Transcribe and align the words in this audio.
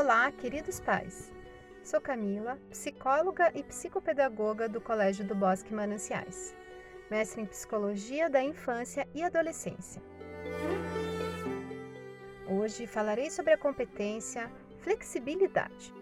Olá, 0.00 0.30
queridos 0.30 0.78
pais. 0.78 1.32
Sou 1.82 2.00
Camila, 2.00 2.56
psicóloga 2.70 3.50
e 3.52 3.64
psicopedagoga 3.64 4.68
do 4.68 4.80
Colégio 4.80 5.26
do 5.26 5.34
Bosque 5.34 5.74
Mananciais, 5.74 6.54
mestre 7.10 7.42
em 7.42 7.46
psicologia 7.46 8.30
da 8.30 8.40
infância 8.40 9.08
e 9.12 9.24
adolescência. 9.24 10.00
Hoje 12.46 12.86
falarei 12.86 13.28
sobre 13.28 13.54
a 13.54 13.58
competência 13.58 14.48
flexibilidade. 14.78 15.92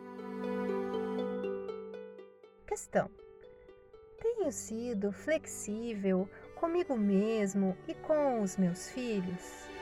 Questão: 2.67 3.11
Tenho 4.21 4.53
sido 4.53 5.11
flexível 5.11 6.29
comigo 6.55 6.99
mesmo 6.99 7.75
e 7.89 7.95
com 7.95 8.43
os 8.43 8.59
meus 8.59 8.91
filhos? 8.91 9.75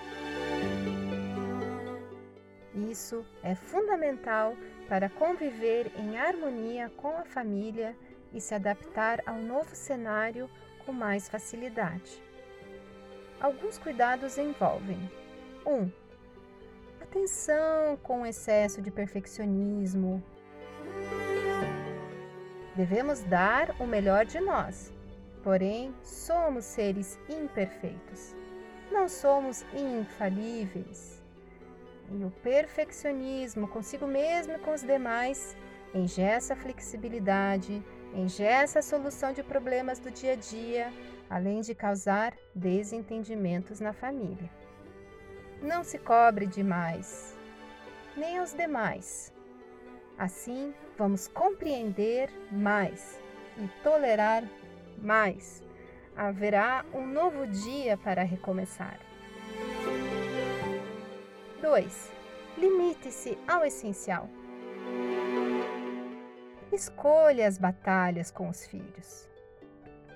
Isso 2.95 3.27
é 3.43 3.57
fundamental 3.57 4.57
para 4.89 5.09
conviver 5.09 5.91
em 5.97 6.17
harmonia 6.17 6.89
com 6.97 7.09
a 7.17 7.25
família 7.25 7.97
e 8.33 8.41
se 8.41 8.55
adaptar 8.55 9.21
ao 9.27 9.35
novo 9.35 9.75
cenário 9.75 10.49
com 10.87 10.93
mais 10.93 11.29
facilidade. 11.29 12.23
Alguns 13.41 13.79
cuidados 13.79 14.39
envolvem: 14.39 15.11
1. 15.67 15.73
Um, 15.73 15.93
atenção 17.03 17.97
com 18.01 18.25
excesso 18.25 18.81
de 18.81 18.93
perfeccionismo. 18.93 20.23
Devemos 22.77 23.23
dar 23.23 23.75
o 23.81 23.89
melhor 23.89 24.25
de 24.25 24.39
nós, 24.39 24.93
porém 25.43 25.93
somos 26.01 26.65
seres 26.65 27.19
imperfeitos. 27.29 28.37
Não 28.93 29.09
somos 29.09 29.65
infalíveis. 29.75 31.24
E 32.11 32.25
o 32.25 32.31
perfeccionismo 32.43 33.69
consigo 33.69 34.07
mesmo 34.07 34.55
e 34.55 34.59
com 34.59 34.73
os 34.73 34.83
demais 34.83 35.57
engessa 35.95 36.55
a 36.55 36.57
flexibilidade, 36.57 37.83
engessa 38.15 38.81
a 38.81 38.83
solução 38.83 39.33
de 39.33 39.43
problemas 39.43 39.99
do 39.99 40.11
dia 40.11 40.33
a 40.33 40.37
dia, 40.37 40.93
além 41.31 41.61
de 41.61 41.75
causar 41.75 42.35
desentendimentos 42.55 43.81
na 43.81 43.93
família. 43.93 44.51
Não 45.63 45.83
se 45.83 45.99
cobre 45.99 46.47
demais, 46.47 47.37
nem 48.17 48.39
aos 48.39 48.53
demais. 48.53 49.33
Assim, 50.19 50.75
vamos 50.97 51.27
compreender 51.27 52.31
mais 52.51 53.19
e 53.57 53.67
tolerar 53.83 54.45
mais. 54.99 55.63
Haverá 56.17 56.85
um 56.93 57.07
novo 57.07 57.47
dia 57.47 57.97
para 57.97 58.23
recomeçar. 58.23 58.99
2. 61.61 62.13
Limite-se 62.57 63.39
ao 63.49 63.65
essencial. 63.65 64.29
Escolha 66.73 67.47
as 67.47 67.59
batalhas 67.59 68.31
com 68.31 68.49
os 68.49 68.67
filhos. 68.67 69.29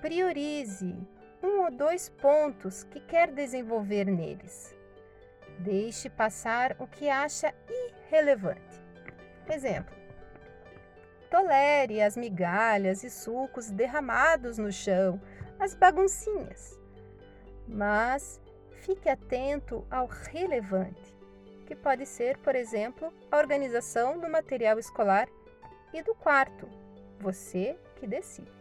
Priorize 0.01 0.95
um 1.43 1.63
ou 1.63 1.71
dois 1.71 2.09
pontos 2.09 2.83
que 2.83 2.99
quer 2.99 3.31
desenvolver 3.31 4.05
neles. 4.05 4.75
Deixe 5.59 6.09
passar 6.09 6.75
o 6.79 6.87
que 6.87 7.09
acha 7.09 7.53
irrelevante. 7.69 8.81
Exemplo: 9.49 9.95
tolere 11.29 12.01
as 12.01 12.15
migalhas 12.15 13.03
e 13.03 13.09
sucos 13.09 13.69
derramados 13.69 14.57
no 14.57 14.71
chão, 14.71 15.19
as 15.59 15.75
baguncinhas. 15.75 16.79
Mas 17.67 18.41
fique 18.71 19.09
atento 19.09 19.85
ao 19.91 20.07
relevante 20.07 21.18
que 21.69 21.75
pode 21.75 22.03
ser, 22.07 22.35
por 22.39 22.55
exemplo, 22.55 23.13
a 23.31 23.37
organização 23.37 24.17
do 24.17 24.27
material 24.27 24.79
escolar 24.79 25.29
e 25.93 26.01
do 26.01 26.15
quarto. 26.15 26.67
Você 27.19 27.77
que 27.97 28.07
decide. 28.07 28.51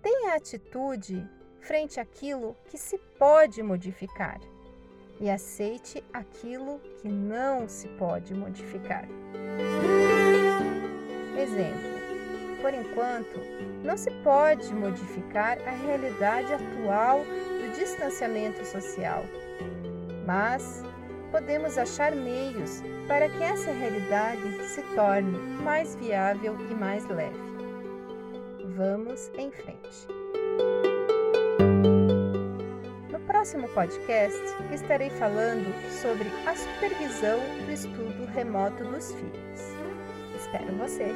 Tenha 0.00 0.36
atitude 0.36 1.28
frente 1.60 1.98
àquilo 1.98 2.56
que 2.68 2.78
se 2.78 2.96
pode 3.18 3.60
modificar 3.64 4.38
e 5.20 5.28
aceite 5.28 6.04
aquilo 6.12 6.78
que 7.00 7.08
não 7.08 7.68
se 7.68 7.88
pode 7.88 8.32
modificar. 8.32 9.08
Exemplo: 11.36 12.62
por 12.62 12.72
enquanto, 12.72 13.40
não 13.82 13.96
se 13.96 14.12
pode 14.22 14.72
modificar 14.72 15.58
a 15.66 15.72
realidade 15.72 16.52
atual 16.52 17.24
do 17.24 17.74
distanciamento 17.74 18.64
social 18.64 19.24
mas 20.28 20.84
podemos 21.30 21.78
achar 21.78 22.14
meios 22.14 22.82
para 23.08 23.30
que 23.30 23.42
essa 23.42 23.72
realidade 23.72 24.62
se 24.66 24.82
torne 24.94 25.38
mais 25.62 25.94
viável 25.94 26.54
e 26.70 26.74
mais 26.74 27.06
leve. 27.06 27.48
Vamos 28.76 29.30
em 29.38 29.50
frente. 29.50 30.06
No 33.10 33.18
próximo 33.20 33.66
podcast, 33.70 34.38
estarei 34.70 35.08
falando 35.08 35.72
sobre 36.02 36.28
a 36.46 36.54
supervisão 36.54 37.38
do 37.64 37.72
estudo 37.72 38.26
remoto 38.34 38.84
dos 38.84 39.10
filhos. 39.14 39.60
Espero 40.36 40.76
você! 40.76 41.06